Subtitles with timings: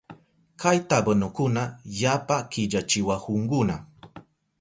[0.61, 1.63] Kay tabanukuna
[2.01, 3.75] yapa killachiwahunkuna.